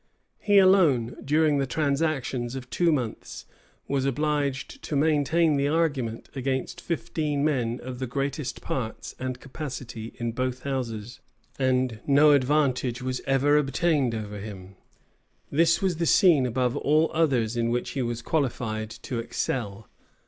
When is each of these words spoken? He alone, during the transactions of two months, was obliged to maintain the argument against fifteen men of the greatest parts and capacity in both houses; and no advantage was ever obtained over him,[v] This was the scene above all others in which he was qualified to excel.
He 0.39 0.57
alone, 0.57 1.15
during 1.23 1.59
the 1.59 1.67
transactions 1.67 2.55
of 2.55 2.71
two 2.71 2.91
months, 2.91 3.45
was 3.87 4.03
obliged 4.03 4.81
to 4.81 4.95
maintain 4.95 5.57
the 5.57 5.67
argument 5.67 6.27
against 6.33 6.81
fifteen 6.81 7.45
men 7.45 7.79
of 7.83 7.99
the 7.99 8.07
greatest 8.07 8.61
parts 8.61 9.13
and 9.19 9.39
capacity 9.39 10.13
in 10.17 10.31
both 10.31 10.63
houses; 10.63 11.19
and 11.59 11.99
no 12.07 12.31
advantage 12.31 13.03
was 13.03 13.21
ever 13.27 13.57
obtained 13.57 14.15
over 14.15 14.39
him,[v] 14.39 14.75
This 15.51 15.83
was 15.83 15.97
the 15.97 16.07
scene 16.07 16.47
above 16.47 16.75
all 16.75 17.11
others 17.13 17.55
in 17.55 17.69
which 17.69 17.91
he 17.91 18.01
was 18.01 18.23
qualified 18.23 18.89
to 19.05 19.19
excel. 19.19 19.87